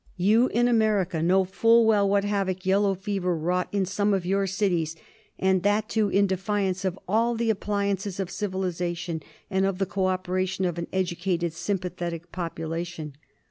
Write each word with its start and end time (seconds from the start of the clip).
You 0.17 0.47
in 0.47 0.67
America 0.67 1.21
know 1.21 1.45
full 1.45 1.85
well 1.85 2.09
what 2.09 2.23
havoc 2.23 2.65
yellow 2.65 2.95
fever 2.95 3.37
wrought 3.37 3.67
in 3.71 3.85
some 3.85 4.15
of 4.15 4.25
your 4.25 4.47
cities, 4.47 4.95
and 5.37 5.61
that, 5.61 5.89
too, 5.89 6.09
in 6.09 6.25
defiance 6.25 6.83
of 6.83 6.97
all 7.07 7.35
the 7.35 7.53
appli 7.53 7.91
ances 7.93 8.19
of 8.19 8.31
civilisation 8.31 9.21
and 9.51 9.63
of 9.63 9.77
the 9.77 9.85
co 9.85 10.07
operation 10.07 10.65
of 10.65 10.79
an 10.79 10.87
educated 10.91 11.53
sympathetic 11.53 12.31
population. 12.31 13.15